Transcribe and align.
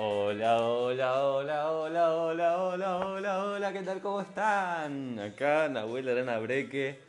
Hola, 0.00 0.62
hola, 0.62 1.24
hola, 1.24 1.72
hola, 1.72 2.14
hola, 2.14 2.62
hola, 2.62 2.98
hola, 2.98 3.44
hola, 3.44 3.72
¿qué 3.72 3.82
tal? 3.82 4.00
¿Cómo 4.00 4.20
están? 4.20 5.18
Acá 5.18 5.68
Nahuel 5.68 6.08
Arana 6.08 6.38
Breque 6.38 7.00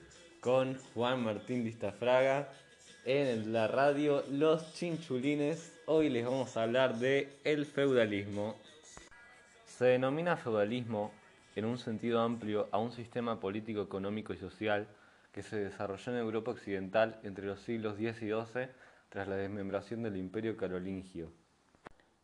con 0.41 0.75
Juan 0.95 1.23
Martín 1.23 1.63
Listafraga 1.63 2.49
en 3.05 3.53
la 3.53 3.67
radio 3.67 4.23
Los 4.31 4.73
Chinchulines. 4.73 5.71
Hoy 5.85 6.09
les 6.09 6.25
vamos 6.25 6.57
a 6.57 6.63
hablar 6.63 6.97
de 6.97 7.29
el 7.43 7.67
feudalismo. 7.67 8.55
Se 9.67 9.85
denomina 9.85 10.35
feudalismo 10.35 11.11
en 11.55 11.65
un 11.65 11.77
sentido 11.77 12.21
amplio 12.21 12.69
a 12.71 12.79
un 12.79 12.91
sistema 12.91 13.39
político, 13.39 13.83
económico 13.83 14.33
y 14.33 14.37
social 14.37 14.87
que 15.31 15.43
se 15.43 15.57
desarrolló 15.57 16.11
en 16.11 16.17
Europa 16.17 16.49
Occidental 16.49 17.19
entre 17.21 17.45
los 17.45 17.59
siglos 17.61 17.99
X 17.99 18.23
y 18.23 18.29
XII 18.29 18.69
tras 19.09 19.27
la 19.27 19.35
desmembración 19.35 20.01
del 20.01 20.17
Imperio 20.17 20.57
Carolingio. 20.57 21.31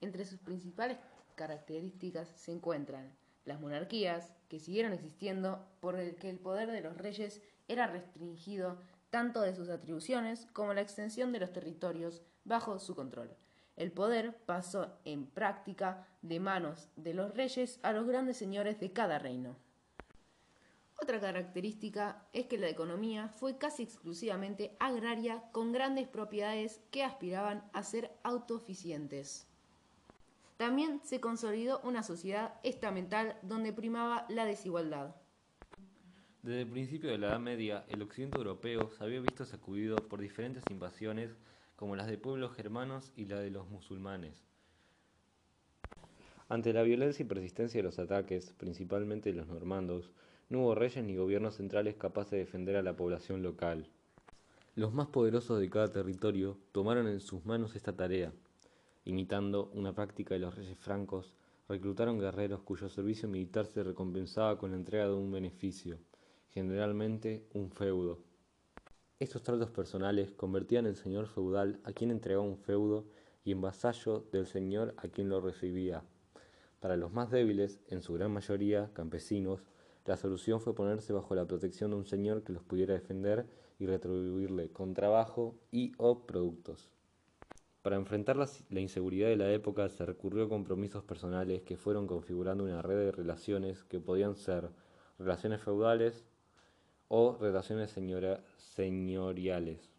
Entre 0.01 0.25
sus 0.25 0.39
principales 0.39 0.97
características 1.35 2.29
se 2.35 2.51
encuentran 2.51 3.15
las 3.45 3.59
monarquías, 3.59 4.33
que 4.49 4.59
siguieron 4.59 4.93
existiendo 4.93 5.65
por 5.79 5.99
el 5.99 6.15
que 6.15 6.29
el 6.29 6.39
poder 6.39 6.71
de 6.71 6.81
los 6.81 6.97
reyes 6.97 7.41
era 7.67 7.87
restringido 7.87 8.79
tanto 9.09 9.41
de 9.41 9.55
sus 9.55 9.69
atribuciones 9.69 10.47
como 10.51 10.73
la 10.73 10.81
extensión 10.81 11.31
de 11.31 11.39
los 11.39 11.53
territorios 11.53 12.21
bajo 12.43 12.79
su 12.79 12.95
control. 12.95 13.35
El 13.75 13.91
poder 13.91 14.35
pasó 14.45 14.97
en 15.05 15.25
práctica 15.27 16.07
de 16.21 16.39
manos 16.39 16.89
de 16.95 17.13
los 17.13 17.33
reyes 17.33 17.79
a 17.83 17.91
los 17.91 18.07
grandes 18.07 18.37
señores 18.37 18.79
de 18.79 18.93
cada 18.93 19.19
reino. 19.19 19.57
Otra 21.01 21.19
característica 21.19 22.25
es 22.31 22.45
que 22.47 22.57
la 22.57 22.69
economía 22.69 23.27
fue 23.27 23.57
casi 23.57 23.83
exclusivamente 23.83 24.75
agraria 24.79 25.43
con 25.51 25.73
grandes 25.73 26.07
propiedades 26.07 26.81
que 26.89 27.03
aspiraban 27.03 27.69
a 27.73 27.83
ser 27.83 28.11
autoeficientes. 28.23 29.47
También 30.57 31.01
se 31.03 31.19
consolidó 31.19 31.81
una 31.83 32.01
sociedad 32.01 32.53
estamental 32.63 33.37
donde 33.41 33.73
primaba 33.73 34.25
la 34.29 34.45
desigualdad. 34.45 35.15
Desde 36.43 36.61
el 36.61 36.69
principio 36.69 37.09
de 37.09 37.17
la 37.17 37.27
Edad 37.27 37.39
Media, 37.39 37.85
el 37.89 38.01
occidente 38.01 38.37
europeo 38.37 38.89
se 38.91 39.03
había 39.03 39.19
visto 39.19 39.45
sacudido 39.45 39.97
por 39.97 40.21
diferentes 40.21 40.63
invasiones 40.69 41.31
como 41.75 41.95
las 41.95 42.07
de 42.07 42.17
pueblos 42.17 42.55
germanos 42.55 43.11
y 43.15 43.25
la 43.25 43.39
de 43.39 43.51
los 43.51 43.67
musulmanes. 43.69 44.45
Ante 46.47 46.71
la 46.71 46.83
violencia 46.83 47.23
y 47.23 47.27
persistencia 47.27 47.79
de 47.79 47.83
los 47.83 47.99
ataques, 47.99 48.53
principalmente 48.53 49.31
de 49.31 49.37
los 49.37 49.47
normandos, 49.47 50.11
no 50.47 50.59
hubo 50.59 50.75
reyes 50.75 51.03
ni 51.03 51.15
gobiernos 51.15 51.55
centrales 51.55 51.95
capaces 51.95 52.31
de 52.31 52.37
defender 52.37 52.75
a 52.75 52.83
la 52.83 52.95
población 52.95 53.41
local. 53.41 53.89
Los 54.75 54.93
más 54.93 55.07
poderosos 55.07 55.59
de 55.59 55.69
cada 55.69 55.91
territorio 55.91 56.59
tomaron 56.71 57.07
en 57.07 57.19
sus 57.19 57.43
manos 57.45 57.75
esta 57.75 57.95
tarea, 57.95 58.31
imitando 59.05 59.71
una 59.73 59.93
práctica 59.93 60.33
de 60.33 60.41
los 60.41 60.55
reyes 60.55 60.77
francos, 60.77 61.33
reclutaron 61.69 62.19
guerreros 62.19 62.61
cuyo 62.61 62.89
servicio 62.89 63.29
militar 63.29 63.67
se 63.67 63.83
recompensaba 63.83 64.57
con 64.57 64.71
la 64.71 64.77
entrega 64.77 65.05
de 65.05 65.13
un 65.13 65.31
beneficio, 65.31 65.97
generalmente 66.51 67.47
un 67.53 67.71
feudo. 67.71 68.19
Estos 69.19 69.43
tratos 69.43 69.69
personales 69.71 70.33
convertían 70.33 70.85
en 70.85 70.95
señor 70.95 71.27
feudal 71.27 71.79
a 71.83 71.93
quien 71.93 72.11
entregaba 72.11 72.43
un 72.43 72.57
feudo 72.57 73.05
y 73.43 73.51
en 73.51 73.61
vasallo 73.61 74.25
del 74.31 74.47
señor 74.47 74.93
a 74.97 75.07
quien 75.07 75.29
lo 75.29 75.39
recibía. 75.39 76.03
Para 76.79 76.97
los 76.97 77.13
más 77.13 77.31
débiles, 77.31 77.79
en 77.87 78.01
su 78.01 78.13
gran 78.13 78.31
mayoría 78.31 78.91
campesinos, 78.93 79.61
la 80.05 80.17
solución 80.17 80.61
fue 80.61 80.75
ponerse 80.75 81.13
bajo 81.13 81.33
la 81.33 81.45
protección 81.45 81.91
de 81.91 81.97
un 81.97 82.05
señor 82.05 82.43
que 82.43 82.53
los 82.53 82.63
pudiera 82.63 82.93
defender 82.93 83.47
y 83.79 83.85
retribuirle 83.85 84.69
con 84.69 84.93
trabajo 84.93 85.55
y 85.71 85.93
o 85.97 86.25
productos. 86.25 86.91
Para 87.85 87.97
enfrentar 87.97 88.35
la, 88.35 88.79
inseguridad 88.79 89.27
de 89.27 89.35
la 89.35 89.51
época 89.51 89.87
se 89.89 90.07
recurrió 90.07 90.45
a 90.45 90.49
compromisos 90.49 91.03
personales 91.03 91.61
que 91.61 91.77
fueron 91.77 92.07
configurando 92.07 92.63
una 92.63 92.81
red 92.81 92.95
de 92.95 93.11
relaciones 93.11 93.83
que 93.83 93.99
podían 93.99 94.35
ser 94.35 94.71
relaciones 95.19 95.61
feudales 95.61 96.25
o 97.09 97.37
relaciones 97.39 97.91
señoriales. 98.57 99.91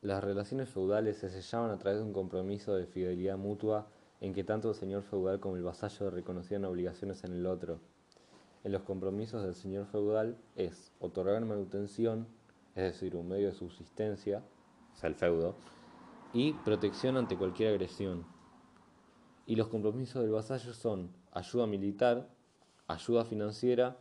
Las 0.00 0.22
relaciones 0.22 0.68
feudales 0.68 1.16
se 1.16 1.28
sellaban 1.28 1.72
a 1.72 1.78
través 1.78 1.98
de 1.98 2.04
un 2.04 2.12
compromiso 2.12 2.76
de 2.76 2.86
fidelidad 2.86 3.36
mutua 3.36 3.88
en 4.20 4.32
que 4.32 4.44
tanto 4.44 4.68
el 4.68 4.76
señor 4.76 5.02
feudal 5.02 5.40
como 5.40 5.56
el 5.56 5.64
vasallo 5.64 6.08
reconocían 6.10 6.64
obligaciones 6.66 7.24
en 7.24 7.32
el 7.32 7.46
otro. 7.46 7.80
En 8.62 8.70
los 8.70 8.82
compromisos 8.82 9.42
del 9.42 9.56
señor 9.56 9.86
feudal 9.86 10.38
es 10.54 10.92
otorgar 11.00 11.44
manutención, 11.44 12.28
es 12.76 12.92
decir, 12.92 13.16
un 13.16 13.26
medio 13.26 13.48
de 13.48 13.54
subsistencia, 13.54 14.44
o 14.94 14.96
sea, 14.96 15.08
el 15.08 15.16
feudo, 15.16 15.56
y 16.36 16.52
protección 16.52 17.16
ante 17.16 17.38
cualquier 17.38 17.70
agresión. 17.70 18.26
Y 19.46 19.56
los 19.56 19.68
compromisos 19.68 20.20
del 20.20 20.32
vasallo 20.32 20.74
son 20.74 21.10
ayuda 21.32 21.66
militar, 21.66 22.28
ayuda 22.88 23.24
financiera 23.24 23.96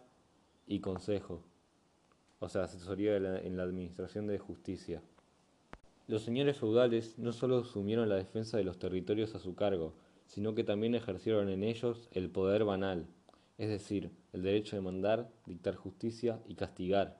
y 0.67 0.81
consejo, 0.81 1.43
o 2.39 2.49
sea, 2.49 2.63
asesoría 2.63 3.15
en 3.15 3.55
la 3.55 3.63
administración 3.63 4.27
de 4.27 4.37
justicia. 4.37 5.01
Los 6.07 6.23
señores 6.23 6.57
feudales 6.57 7.17
no 7.17 7.31
solo 7.31 7.59
asumieron 7.59 8.09
la 8.09 8.15
defensa 8.15 8.57
de 8.57 8.65
los 8.65 8.79
territorios 8.79 9.33
a 9.33 9.39
su 9.39 9.55
cargo, 9.55 9.93
sino 10.25 10.55
que 10.55 10.65
también 10.65 10.93
ejercieron 10.93 11.47
en 11.47 11.63
ellos 11.63 12.09
el 12.11 12.29
poder 12.29 12.65
banal, 12.65 13.07
es 13.57 13.69
decir, 13.69 14.11
el 14.33 14.43
derecho 14.43 14.75
de 14.75 14.81
mandar, 14.81 15.31
dictar 15.45 15.75
justicia 15.75 16.41
y 16.49 16.55
castigar. 16.55 17.17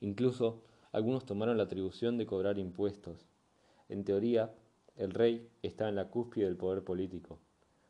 Incluso 0.00 0.64
algunos 0.90 1.26
tomaron 1.26 1.58
la 1.58 1.62
atribución 1.62 2.18
de 2.18 2.26
cobrar 2.26 2.58
impuestos. 2.58 3.31
En 3.92 4.04
teoría, 4.04 4.50
el 4.96 5.10
rey 5.10 5.50
estaba 5.60 5.90
en 5.90 5.96
la 5.96 6.08
cúspide 6.08 6.46
del 6.46 6.56
poder 6.56 6.82
político, 6.82 7.38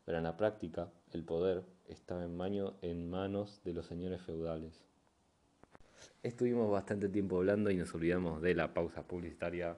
pero 0.05 0.19
en 0.19 0.25
la 0.25 0.37
práctica 0.37 0.91
el 1.13 1.23
poder 1.23 1.63
estaba 1.87 2.25
en, 2.25 2.37
en 2.83 3.09
manos 3.09 3.63
de 3.63 3.73
los 3.73 3.87
señores 3.87 4.21
feudales. 4.21 4.85
Estuvimos 6.25 6.69
bastante 6.73 7.09
tiempo 7.09 7.37
hablando 7.37 7.71
y 7.71 7.77
nos 7.77 7.95
olvidamos 7.95 8.43
de 8.43 8.53
la 8.57 8.75
pausa 8.75 9.07
publicitaria. 9.07 9.77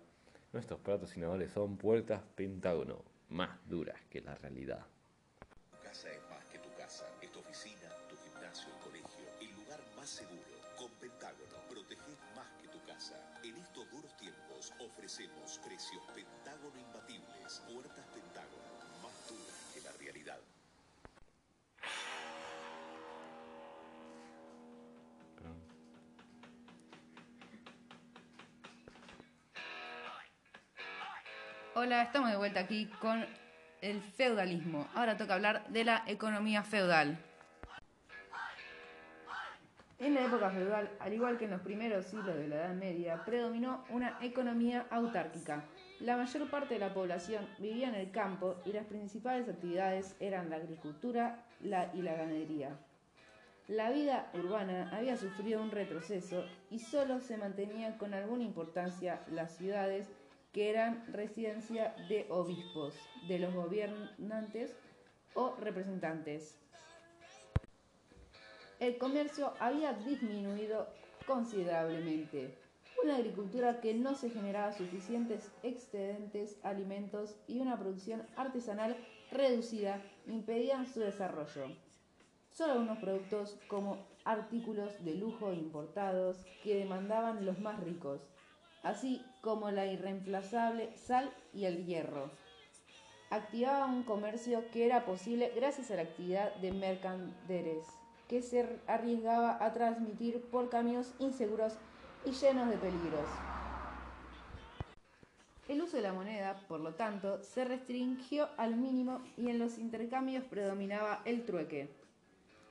Nuestros 0.54 0.80
patrocinadores 0.80 1.52
son 1.52 1.76
Puertas 1.76 2.22
Pentágono, 2.34 3.04
más 3.28 3.58
duras 3.68 4.00
que 4.08 4.22
la 4.22 4.34
realidad. 4.34 4.93
Ofrecemos 14.84 15.58
precios 15.64 16.02
Pentágono 16.14 16.78
imbatibles. 16.78 17.62
Puertas 17.72 18.06
Pentágono, 18.14 18.62
más 19.02 19.28
duras 19.28 19.70
que 19.72 19.80
la 19.80 19.92
realidad. 19.92 20.38
Hola, 31.74 32.02
estamos 32.02 32.30
de 32.30 32.36
vuelta 32.36 32.60
aquí 32.60 32.86
con 33.00 33.26
el 33.80 34.00
feudalismo. 34.00 34.88
Ahora 34.94 35.16
toca 35.16 35.34
hablar 35.34 35.66
de 35.68 35.84
la 35.84 36.04
economía 36.06 36.62
feudal. 36.62 37.18
En 40.04 40.12
la 40.12 40.26
época 40.26 40.50
feudal, 40.50 40.90
al 41.00 41.14
igual 41.14 41.38
que 41.38 41.46
en 41.46 41.52
los 41.52 41.62
primeros 41.62 42.04
siglos 42.04 42.36
de 42.36 42.46
la 42.46 42.56
Edad 42.56 42.74
Media, 42.74 43.24
predominó 43.24 43.86
una 43.88 44.18
economía 44.20 44.86
autárquica. 44.90 45.64
La 45.98 46.18
mayor 46.18 46.50
parte 46.50 46.74
de 46.74 46.80
la 46.80 46.92
población 46.92 47.48
vivía 47.58 47.88
en 47.88 47.94
el 47.94 48.10
campo 48.10 48.56
y 48.66 48.72
las 48.72 48.84
principales 48.84 49.48
actividades 49.48 50.14
eran 50.20 50.50
la 50.50 50.56
agricultura 50.56 51.46
y 51.62 52.02
la 52.02 52.16
ganadería. 52.16 52.76
La 53.66 53.90
vida 53.92 54.30
urbana 54.34 54.90
había 54.94 55.16
sufrido 55.16 55.62
un 55.62 55.70
retroceso 55.70 56.44
y 56.70 56.80
solo 56.80 57.20
se 57.20 57.38
mantenían 57.38 57.96
con 57.96 58.12
alguna 58.12 58.44
importancia 58.44 59.22
las 59.30 59.56
ciudades 59.56 60.06
que 60.52 60.68
eran 60.68 61.02
residencia 61.14 61.94
de 62.10 62.26
obispos, 62.28 62.94
de 63.26 63.38
los 63.38 63.54
gobernantes 63.54 64.76
o 65.32 65.56
representantes. 65.58 66.58
El 68.84 68.98
comercio 68.98 69.54
había 69.60 69.94
disminuido 69.94 70.86
considerablemente. 71.26 72.54
Una 73.02 73.16
agricultura 73.16 73.80
que 73.80 73.94
no 73.94 74.14
se 74.14 74.28
generaba 74.28 74.74
suficientes 74.74 75.50
excedentes 75.62 76.58
alimentos 76.62 77.34
y 77.48 77.60
una 77.60 77.78
producción 77.78 78.26
artesanal 78.36 78.94
reducida 79.32 80.02
impedían 80.26 80.86
su 80.86 81.00
desarrollo. 81.00 81.74
Solo 82.50 82.78
unos 82.78 82.98
productos 82.98 83.58
como 83.68 84.06
artículos 84.26 85.02
de 85.02 85.14
lujo 85.14 85.54
importados 85.54 86.44
que 86.62 86.76
demandaban 86.76 87.46
los 87.46 87.58
más 87.60 87.82
ricos, 87.82 88.20
así 88.82 89.24
como 89.40 89.70
la 89.70 89.86
irreemplazable 89.86 90.94
sal 90.94 91.32
y 91.54 91.64
el 91.64 91.86
hierro. 91.86 92.30
Activaba 93.30 93.86
un 93.86 94.02
comercio 94.02 94.62
que 94.72 94.84
era 94.84 95.06
posible 95.06 95.52
gracias 95.56 95.90
a 95.90 95.96
la 95.96 96.02
actividad 96.02 96.54
de 96.56 96.72
mercaderes, 96.72 97.86
que 98.28 98.42
se 98.42 98.80
arriesgaba 98.86 99.64
a 99.64 99.72
transmitir 99.72 100.40
por 100.50 100.68
caminos 100.68 101.14
inseguros 101.18 101.74
y 102.24 102.32
llenos 102.32 102.68
de 102.68 102.76
peligros. 102.76 103.28
El 105.66 105.80
uso 105.80 105.96
de 105.96 106.02
la 106.02 106.12
moneda, 106.12 106.60
por 106.68 106.80
lo 106.80 106.94
tanto, 106.94 107.42
se 107.42 107.64
restringió 107.64 108.48
al 108.58 108.76
mínimo 108.76 109.22
y 109.36 109.48
en 109.48 109.58
los 109.58 109.78
intercambios 109.78 110.44
predominaba 110.44 111.22
el 111.24 111.44
trueque. 111.44 111.88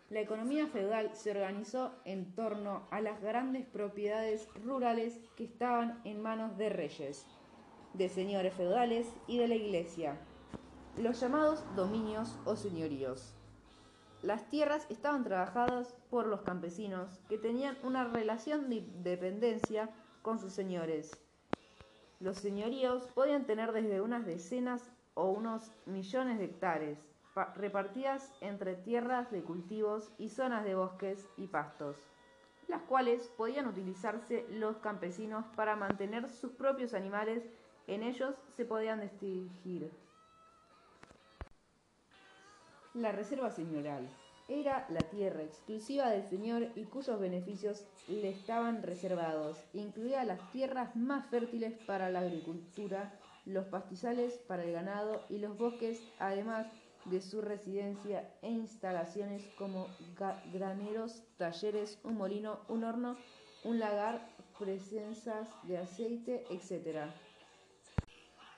La 0.09 0.19
economía 0.19 0.67
feudal 0.67 1.09
se 1.15 1.31
organizó 1.31 1.91
en 2.05 2.35
torno 2.35 2.83
a 2.91 3.01
las 3.01 3.19
grandes 3.19 3.65
propiedades 3.65 4.47
rurales 4.63 5.19
que 5.35 5.43
estaban 5.43 6.01
en 6.03 6.21
manos 6.21 6.55
de 6.57 6.69
reyes, 6.69 7.25
de 7.93 8.09
señores 8.09 8.53
feudales 8.53 9.07
y 9.25 9.39
de 9.39 9.47
la 9.47 9.55
iglesia, 9.55 10.19
los 10.97 11.19
llamados 11.19 11.63
dominios 11.75 12.37
o 12.45 12.55
señoríos. 12.55 13.33
Las 14.23 14.49
tierras 14.49 14.87
estaban 14.89 15.25
trabajadas 15.25 15.97
por 16.09 16.27
los 16.27 16.43
campesinos 16.43 17.19
que 17.27 17.37
tenían 17.37 17.77
una 17.83 18.05
relación 18.05 18.69
de 18.69 18.87
dependencia 19.03 19.89
con 20.21 20.39
sus 20.39 20.53
señores. 20.53 21.21
Los 22.21 22.37
señoríos 22.37 23.03
podían 23.13 23.45
tener 23.45 23.73
desde 23.73 23.99
unas 23.99 24.25
decenas 24.25 24.89
o 25.13 25.29
unos 25.29 25.73
millones 25.85 26.39
de 26.39 26.45
hectáreas, 26.45 26.99
repartidas 27.57 28.31
entre 28.39 28.75
tierras 28.75 29.29
de 29.29 29.43
cultivos 29.43 30.13
y 30.17 30.29
zonas 30.29 30.63
de 30.63 30.75
bosques 30.75 31.27
y 31.35 31.47
pastos, 31.47 31.97
las 32.69 32.81
cuales 32.83 33.27
podían 33.27 33.67
utilizarse 33.67 34.45
los 34.49 34.77
campesinos 34.77 35.45
para 35.57 35.75
mantener 35.75 36.29
sus 36.29 36.53
propios 36.53 36.93
animales, 36.93 37.43
en 37.87 38.03
ellos 38.03 38.35
se 38.55 38.63
podían 38.63 39.01
distinguir. 39.01 40.02
La 42.93 43.11
reserva 43.11 43.49
señorial 43.49 44.07
era 44.47 44.85
la 44.89 44.99
tierra 44.99 45.41
exclusiva 45.41 46.09
del 46.09 46.23
señor 46.25 46.67
y 46.75 46.83
cuyos 46.83 47.19
beneficios 47.19 47.85
le 48.07 48.29
estaban 48.29 48.83
reservados. 48.83 49.57
Incluía 49.73 50.23
las 50.25 50.51
tierras 50.51 50.95
más 50.95 51.25
fértiles 51.27 51.73
para 51.87 52.11
la 52.11 52.19
agricultura, 52.19 53.19
los 53.45 53.65
pastizales 53.65 54.37
para 54.47 54.63
el 54.63 54.73
ganado 54.73 55.23
y 55.27 55.39
los 55.39 55.57
bosques, 55.57 56.03
además 56.19 56.67
de 57.05 57.19
su 57.19 57.41
residencia 57.41 58.31
e 58.43 58.49
instalaciones 58.51 59.43
como 59.57 59.87
graneros, 60.53 61.23
talleres, 61.37 61.99
un 62.03 62.15
molino, 62.15 62.59
un 62.67 62.83
horno, 62.83 63.17
un 63.63 63.79
lagar, 63.79 64.29
presencias 64.59 65.49
de 65.63 65.79
aceite, 65.79 66.45
etc. 66.51 67.11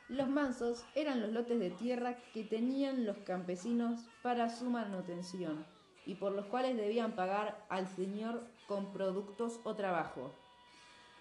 Los 0.07 0.29
mansos 0.29 0.85
eran 0.93 1.21
los 1.21 1.31
lotes 1.31 1.59
de 1.59 1.71
tierra 1.71 2.17
que 2.33 2.43
tenían 2.43 3.05
los 3.05 3.17
campesinos 3.17 4.01
para 4.21 4.49
su 4.49 4.69
manutención 4.69 5.65
y 6.05 6.15
por 6.15 6.31
los 6.31 6.45
cuales 6.45 6.77
debían 6.77 7.13
pagar 7.13 7.65
al 7.69 7.87
señor 7.87 8.43
con 8.67 8.93
productos 8.93 9.59
o 9.63 9.73
trabajo. 9.73 10.31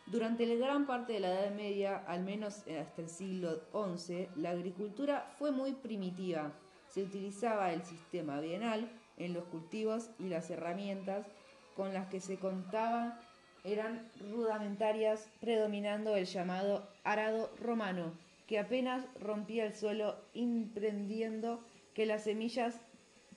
Durante 0.07 0.45
la 0.45 0.55
gran 0.55 0.87
parte 0.87 1.15
de 1.15 1.21
la 1.21 1.33
Edad 1.33 1.55
Media, 1.55 2.05
al 2.07 2.25
menos 2.25 2.59
hasta 2.69 3.03
el 3.03 3.09
siglo 3.09 3.63
XI, 3.73 4.29
la 4.37 4.51
agricultura 4.51 5.35
fue 5.39 5.51
muy 5.51 5.73
primitiva 5.73 6.53
se 6.95 7.03
utilizaba 7.03 7.73
el 7.73 7.83
sistema 7.83 8.39
bienal 8.39 8.89
en 9.17 9.35
los 9.35 9.43
cultivos 9.47 10.11
y 10.21 10.29
las 10.29 10.49
herramientas 10.51 11.27
con 11.75 11.93
las 11.93 12.07
que 12.07 12.21
se 12.21 12.39
contaba 12.39 13.19
eran 13.65 14.09
rudimentarias, 14.21 15.29
predominando 15.41 16.15
el 16.15 16.27
llamado 16.27 16.87
arado 17.03 17.51
romano, 17.61 18.13
que 18.47 18.59
apenas 18.59 19.07
rompía 19.15 19.65
el 19.65 19.75
suelo, 19.75 20.25
imprendiendo 20.35 21.65
que 21.95 22.07
las 22.07 22.25
semillas 22.25 22.81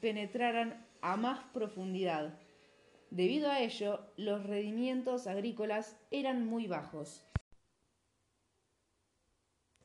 penetraran 0.01 0.86
a 1.01 1.15
más 1.15 1.44
profundidad. 1.54 2.39
Debido 3.09 3.50
a 3.50 3.62
ello, 3.62 4.12
los 4.18 4.44
rendimientos 4.45 5.27
agrícolas 5.27 5.98
eran 6.12 6.45
muy 6.45 6.68
bajos. 6.68 7.24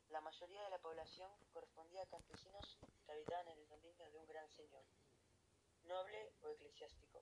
La 0.09 0.21
mayoría 0.21 0.63
de 0.63 0.69
la 0.69 0.79
población 0.79 1.29
correspondía 1.53 2.03
a 2.03 2.07
campesinos 2.07 2.77
que 3.05 3.11
habitaban 3.11 3.47
en 3.47 3.57
el 3.57 3.63
noble 5.93 6.33
o 6.41 6.49
eclesiástico, 6.49 7.21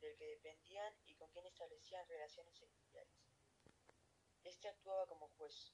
del 0.00 0.16
que 0.16 0.26
dependían 0.26 0.92
y 1.06 1.14
con 1.14 1.28
quien 1.30 1.46
establecían 1.46 2.08
relaciones 2.08 2.56
secundarias. 2.56 3.20
Este 4.44 4.68
actuaba 4.68 5.06
como 5.06 5.28
juez, 5.36 5.72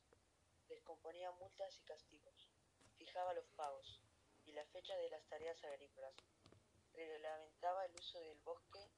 les 0.69 0.83
componía 0.83 1.31
multas 1.33 1.79
y 1.79 1.83
castigos, 1.85 2.49
fijaba 2.97 3.35
los 3.35 3.47
pagos 3.57 4.01
y 4.45 4.53
la 4.53 4.65
fecha 4.67 4.97
de 4.97 5.11
las 5.11 5.25
tareas 5.29 5.63
agrícolas, 5.65 6.15
reglamentaba 6.93 7.85
el 7.87 7.95
uso 7.97 8.21
del 8.21 8.39
bosque, 8.41 8.89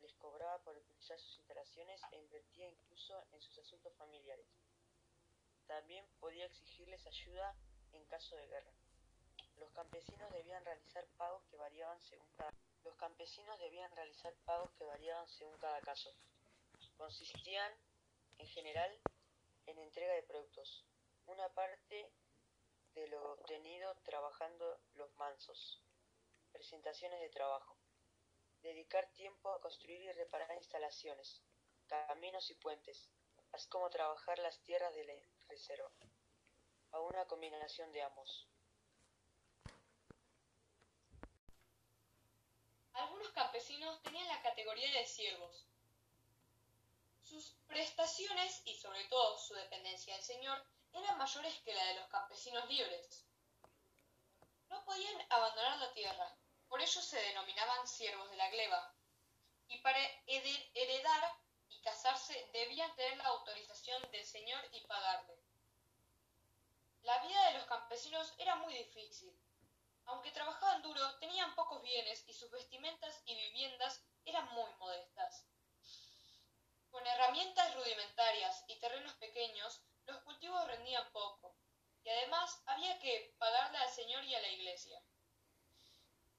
les 0.00 0.14
cobraba 0.14 0.58
por 0.58 0.76
utilizar 0.76 1.18
sus 1.18 1.38
instalaciones 1.38 2.00
e 2.12 2.18
invertía 2.18 2.68
incluso 2.68 3.24
en 3.32 3.40
sus 3.40 3.58
asuntos 3.58 3.94
familiares. 3.94 4.46
También 5.66 6.04
podía 6.20 6.46
exigirles 6.46 7.06
ayuda 7.06 7.54
en 7.92 8.04
caso 8.06 8.36
de 8.36 8.48
guerra. 8.48 8.72
Los 9.58 9.70
campesinos 9.72 10.32
debían 10.32 10.64
realizar 10.64 11.06
pagos 11.16 11.42
que 11.50 11.56
variaban 11.56 12.00
según 12.00 12.28
cada 12.36 12.52
los 12.84 12.96
campesinos 12.96 13.58
debían 13.60 13.90
realizar 13.92 14.34
pagos 14.44 14.70
que 14.72 14.84
variaban 14.84 15.28
según 15.28 15.56
cada 15.58 15.80
caso. 15.82 16.10
Consistían, 16.96 17.72
en 18.38 18.46
general, 18.48 18.90
en 19.66 19.78
entrega 19.78 20.14
de 20.14 20.24
productos, 20.24 20.84
una 21.26 21.48
parte 21.50 22.12
de 22.94 23.06
lo 23.08 23.32
obtenido 23.32 23.94
trabajando 24.02 24.80
los 24.94 25.14
mansos, 25.16 25.82
presentaciones 26.52 27.20
de 27.20 27.30
trabajo, 27.30 27.76
dedicar 28.62 29.10
tiempo 29.12 29.50
a 29.50 29.60
construir 29.60 30.02
y 30.02 30.12
reparar 30.12 30.54
instalaciones, 30.56 31.42
caminos 31.86 32.50
y 32.50 32.54
puentes, 32.54 33.10
así 33.52 33.68
como 33.68 33.90
trabajar 33.90 34.38
las 34.38 34.60
tierras 34.62 34.94
de 34.94 35.04
la 35.04 35.14
reserva, 35.48 35.90
a 36.92 37.00
una 37.00 37.26
combinación 37.26 37.92
de 37.92 38.02
ambos. 38.02 38.48
algunos 43.02 43.30
campesinos 43.32 44.00
tenían 44.02 44.26
la 44.28 44.42
categoría 44.42 44.90
de 44.92 45.06
siervos. 45.06 45.66
Sus 47.22 47.54
prestaciones 47.66 48.62
y 48.64 48.76
sobre 48.76 49.04
todo 49.04 49.38
su 49.38 49.54
dependencia 49.54 50.14
del 50.14 50.22
Señor 50.22 50.64
eran 50.92 51.18
mayores 51.18 51.60
que 51.60 51.74
la 51.74 51.84
de 51.84 51.94
los 51.94 52.08
campesinos 52.08 52.68
libres. 52.68 53.26
No 54.68 54.84
podían 54.84 55.26
abandonar 55.30 55.78
la 55.78 55.92
tierra, 55.92 56.36
por 56.68 56.80
ello 56.80 57.00
se 57.02 57.20
denominaban 57.20 57.86
siervos 57.86 58.30
de 58.30 58.36
la 58.36 58.50
gleba, 58.50 58.94
y 59.68 59.78
para 59.78 59.98
heredar 60.26 61.36
y 61.68 61.80
casarse 61.80 62.50
debían 62.52 62.94
tener 62.96 63.16
la 63.18 63.24
autorización 63.24 64.02
del 64.10 64.24
Señor 64.24 64.64
y 64.72 64.80
pagarle. 64.86 65.38
La 67.02 67.18
vida 67.20 67.46
de 67.48 67.54
los 67.54 67.64
campesinos 67.64 68.32
era 68.38 68.56
muy 68.56 68.74
difícil, 68.74 69.36
aunque 70.06 70.32
trabajaban 70.32 70.82
duro, 70.82 71.18
tenían 71.18 71.54
pocos 71.54 71.82
bienes 71.82 72.24
y 72.28 72.32
sus 72.32 72.50
vestimentas 72.50 73.22
y 73.24 73.34
viviendas 73.34 74.04
eran 74.24 74.48
muy 74.52 74.70
modestas. 74.78 75.46
Con 76.90 77.06
herramientas 77.06 77.74
rudimentarias 77.74 78.64
y 78.68 78.78
terrenos 78.78 79.14
pequeños, 79.14 79.80
los 80.06 80.22
cultivos 80.22 80.66
rendían 80.66 81.10
poco, 81.12 81.54
y 82.04 82.10
además 82.10 82.62
había 82.66 82.98
que 82.98 83.34
pagarle 83.38 83.78
al 83.78 83.90
Señor 83.90 84.24
y 84.24 84.34
a 84.34 84.40
la 84.40 84.48
iglesia. 84.48 85.02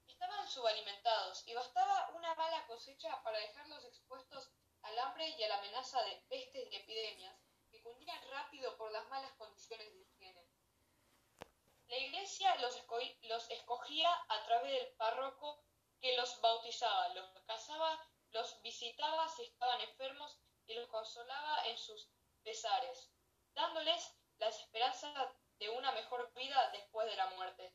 Estaban 0.07 0.47
subalimentados 0.47 1.47
y 1.47 1.53
bastaba 1.53 2.09
una 2.13 2.33
mala 2.35 2.65
cosecha 2.67 3.21
para 3.23 3.39
dejarlos 3.39 3.83
expuestos 3.85 4.51
al 4.83 4.99
hambre 4.99 5.27
y 5.29 5.43
a 5.43 5.47
la 5.47 5.57
amenaza 5.57 6.01
de 6.03 6.15
pestes 6.29 6.71
y 6.71 6.75
epidemias 6.75 7.35
que 7.71 7.81
cundían 7.81 8.21
rápido 8.29 8.77
por 8.77 8.91
las 8.91 9.07
malas 9.09 9.31
condiciones 9.33 9.91
de 9.93 10.01
higiene. 10.01 10.47
La 11.87 11.97
iglesia 11.97 12.55
los, 12.55 12.75
escogía 13.49 14.09
a 14.29 14.43
través 14.45 14.71
del 14.71 14.95
párroco 14.95 15.63
que 16.01 16.15
los 16.17 16.41
bautizaba, 16.41 17.09
los 17.09 17.29
casaba, 17.45 18.09
los 18.31 18.61
visitaba 18.61 19.27
si 19.29 19.43
estaban 19.43 19.79
enfermos 19.81 20.39
y 20.65 20.73
los 20.73 20.87
consolaba 20.87 21.65
en 21.67 21.77
sus 21.77 22.09
pesares, 22.43 23.11
dándoles 23.55 24.15
la 24.39 24.47
esperanza 24.47 25.07
de 25.59 25.69
una 25.69 25.91
mejor 25.91 26.31
vida 26.35 26.69
después 26.71 27.07
de 27.07 27.15
la 27.15 27.27
muerte. 27.31 27.73